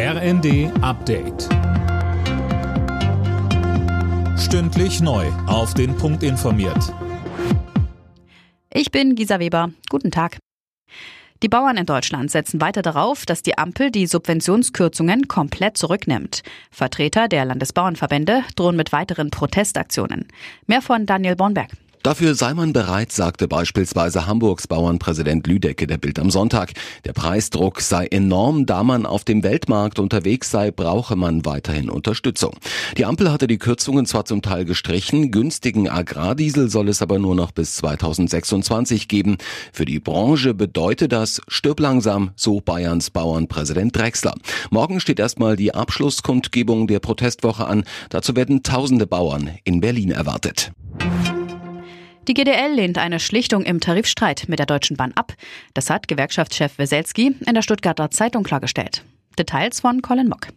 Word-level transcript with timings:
RND 0.00 0.70
Update. 0.80 1.48
Stündlich 4.38 5.00
neu. 5.00 5.26
Auf 5.48 5.74
den 5.74 5.96
Punkt 5.96 6.22
informiert. 6.22 6.94
Ich 8.72 8.92
bin 8.92 9.16
Gisa 9.16 9.40
Weber. 9.40 9.72
Guten 9.90 10.12
Tag. 10.12 10.38
Die 11.42 11.48
Bauern 11.48 11.76
in 11.76 11.86
Deutschland 11.86 12.30
setzen 12.30 12.60
weiter 12.60 12.82
darauf, 12.82 13.26
dass 13.26 13.42
die 13.42 13.58
Ampel 13.58 13.90
die 13.90 14.06
Subventionskürzungen 14.06 15.26
komplett 15.26 15.76
zurücknimmt. 15.76 16.44
Vertreter 16.70 17.26
der 17.26 17.44
Landesbauernverbände 17.46 18.44
drohen 18.54 18.76
mit 18.76 18.92
weiteren 18.92 19.30
Protestaktionen. 19.30 20.28
Mehr 20.68 20.80
von 20.80 21.06
Daniel 21.06 21.34
Bornberg. 21.34 21.72
Dafür 22.08 22.34
sei 22.34 22.54
man 22.54 22.72
bereit, 22.72 23.12
sagte 23.12 23.48
beispielsweise 23.48 24.26
Hamburgs 24.26 24.66
Bauernpräsident 24.66 25.46
Lüdecke 25.46 25.86
der 25.86 25.98
Bild 25.98 26.18
am 26.18 26.30
Sonntag. 26.30 26.72
Der 27.04 27.12
Preisdruck 27.12 27.82
sei 27.82 28.06
enorm, 28.06 28.64
da 28.64 28.82
man 28.82 29.04
auf 29.04 29.24
dem 29.24 29.42
Weltmarkt 29.42 29.98
unterwegs 29.98 30.50
sei, 30.50 30.70
brauche 30.70 31.16
man 31.16 31.44
weiterhin 31.44 31.90
Unterstützung. 31.90 32.54
Die 32.96 33.04
Ampel 33.04 33.30
hatte 33.30 33.46
die 33.46 33.58
Kürzungen 33.58 34.06
zwar 34.06 34.24
zum 34.24 34.40
Teil 34.40 34.64
gestrichen, 34.64 35.30
günstigen 35.30 35.90
Agrardiesel 35.90 36.70
soll 36.70 36.88
es 36.88 37.02
aber 37.02 37.18
nur 37.18 37.34
noch 37.34 37.52
bis 37.52 37.76
2026 37.76 39.08
geben. 39.08 39.36
Für 39.74 39.84
die 39.84 40.00
Branche 40.00 40.54
bedeutet 40.54 41.12
das 41.12 41.42
stirb 41.46 41.78
langsam, 41.78 42.30
so 42.36 42.62
Bayerns 42.62 43.10
Bauernpräsident 43.10 43.94
Drexler. 43.94 44.32
Morgen 44.70 45.00
steht 45.00 45.20
erstmal 45.20 45.56
die 45.56 45.74
Abschlusskundgebung 45.74 46.86
der 46.86 47.00
Protestwoche 47.00 47.66
an. 47.66 47.84
Dazu 48.08 48.34
werden 48.34 48.62
tausende 48.62 49.06
Bauern 49.06 49.50
in 49.64 49.82
Berlin 49.82 50.10
erwartet. 50.10 50.72
Die 52.28 52.34
GDL 52.34 52.74
lehnt 52.74 52.98
eine 52.98 53.20
Schlichtung 53.20 53.62
im 53.64 53.80
Tarifstreit 53.80 54.44
mit 54.48 54.58
der 54.58 54.66
Deutschen 54.66 54.98
Bahn 54.98 55.12
ab. 55.14 55.32
Das 55.72 55.88
hat 55.88 56.08
Gewerkschaftschef 56.08 56.76
Weselski 56.76 57.34
in 57.46 57.54
der 57.54 57.62
Stuttgarter 57.62 58.10
Zeitung 58.10 58.44
klargestellt. 58.44 59.02
Details 59.38 59.80
von 59.80 60.02
Colin 60.02 60.28
Mock. 60.28 60.48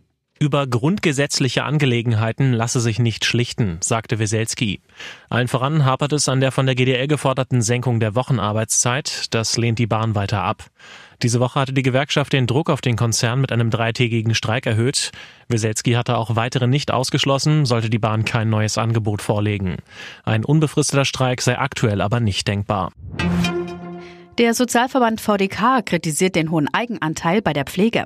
Über 0.42 0.66
grundgesetzliche 0.66 1.66
Angelegenheiten 1.66 2.52
lasse 2.52 2.80
sich 2.80 2.98
nicht 2.98 3.26
schlichten, 3.26 3.78
sagte 3.80 4.18
Weselski. 4.18 4.82
Allen 5.30 5.48
voran 5.48 5.86
hapert 5.86 6.14
es 6.14 6.28
an 6.28 6.42
der 6.42 6.52
von 6.52 6.66
der 6.66 6.74
GDL 6.74 7.06
geforderten 7.06 7.62
Senkung 7.62 8.00
der 8.00 8.16
Wochenarbeitszeit. 8.16 9.32
Das 9.36 9.56
lehnt 9.58 9.78
die 9.78 9.86
Bahn 9.86 10.16
weiter 10.16 10.42
ab. 10.42 10.66
Diese 11.22 11.40
Woche 11.40 11.60
hatte 11.60 11.74
die 11.74 11.84
Gewerkschaft 11.84 12.34
den 12.34 12.48
Druck 12.48 12.72
auf 12.72 12.82
den 12.82 12.96
Konzern 12.96 13.40
mit 13.40 13.52
einem 13.52 13.70
dreitägigen 13.70 14.34
Streik 14.34 14.66
erhöht. 14.66 15.12
Weselski 15.48 15.92
hatte 15.92 16.18
auch 16.18 16.36
weitere 16.36 16.66
nicht 16.66 16.90
ausgeschlossen, 16.90 17.68
sollte 17.68 17.92
die 17.92 18.00
Bahn 18.00 18.26
kein 18.26 18.50
neues 18.50 18.80
Angebot 18.80 19.22
vorlegen. 19.22 19.78
Ein 20.24 20.44
unbefristeter 20.44 21.06
Streik 21.06 21.44
sei 21.44 21.60
aktuell 21.60 22.02
aber 22.02 22.20
nicht 22.20 22.48
denkbar. 22.48 22.92
Der 24.38 24.54
Sozialverband 24.54 25.20
VDK 25.20 25.86
kritisiert 25.86 26.36
den 26.36 26.52
hohen 26.52 26.74
Eigenanteil 26.74 27.42
bei 27.42 27.52
der 27.52 27.66
Pflege. 27.66 28.06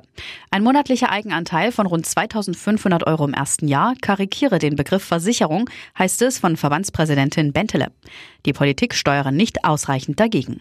Ein 0.50 0.64
monatlicher 0.64 1.10
Eigenanteil 1.10 1.70
von 1.70 1.86
rund 1.86 2.04
2500 2.04 3.06
Euro 3.06 3.24
im 3.24 3.32
ersten 3.32 3.68
Jahr 3.68 3.94
karikiere 4.00 4.58
den 4.58 4.74
Begriff 4.74 5.04
Versicherung, 5.04 5.70
heißt 5.96 6.22
es 6.22 6.40
von 6.40 6.56
Verbandspräsidentin 6.56 7.52
Bentele. 7.52 7.92
Die 8.44 8.52
Politik 8.52 8.94
steuere 8.94 9.30
nicht 9.30 9.64
ausreichend 9.64 10.18
dagegen. 10.18 10.60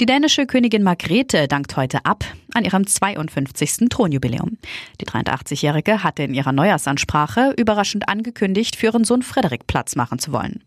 Die 0.00 0.06
dänische 0.06 0.46
Königin 0.46 0.82
Margrethe 0.82 1.46
dankt 1.46 1.76
heute 1.76 2.04
ab 2.04 2.24
an 2.52 2.64
ihrem 2.64 2.84
52. 2.84 3.88
Thronjubiläum. 3.88 4.58
Die 5.00 5.06
83-Jährige 5.06 6.02
hatte 6.02 6.24
in 6.24 6.34
ihrer 6.34 6.50
Neujahrsansprache 6.50 7.54
überraschend 7.56 8.08
angekündigt, 8.08 8.74
für 8.74 8.86
ihren 8.86 9.04
Sohn 9.04 9.22
Frederik 9.22 9.68
Platz 9.68 9.94
machen 9.94 10.18
zu 10.18 10.32
wollen. 10.32 10.62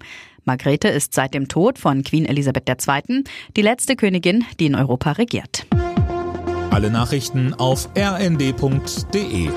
Margrethe 0.46 0.88
ist 0.88 1.14
seit 1.14 1.34
dem 1.34 1.50
Tod 1.50 1.78
von 1.78 2.04
Queen 2.04 2.26
Elisabeth 2.26 2.70
II. 2.70 3.24
die 3.58 3.62
letzte 3.62 3.98
Königin, 3.98 4.46
die 4.62 4.68
in 4.68 4.76
Europa 4.76 5.12
regiert. 5.14 5.66
Alle 6.72 6.90
Nachrichten 6.90 7.54
auf 7.54 7.90
rnd.de 7.98 9.50